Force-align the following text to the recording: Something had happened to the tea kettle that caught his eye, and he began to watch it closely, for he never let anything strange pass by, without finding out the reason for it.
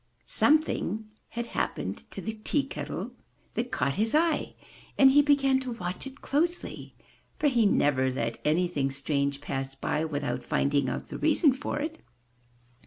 Something 0.25 1.11
had 1.29 1.45
happened 1.53 2.09
to 2.09 2.21
the 2.21 2.33
tea 2.43 2.63
kettle 2.63 3.11
that 3.53 3.69
caught 3.71 3.97
his 4.01 4.15
eye, 4.15 4.55
and 4.97 5.11
he 5.11 5.21
began 5.21 5.59
to 5.59 5.73
watch 5.73 6.07
it 6.07 6.21
closely, 6.23 6.95
for 7.37 7.45
he 7.47 7.67
never 7.67 8.09
let 8.09 8.41
anything 8.43 8.89
strange 8.89 9.41
pass 9.41 9.75
by, 9.75 10.03
without 10.05 10.43
finding 10.43 10.89
out 10.89 11.09
the 11.09 11.19
reason 11.19 11.53
for 11.53 11.77
it. 11.77 11.99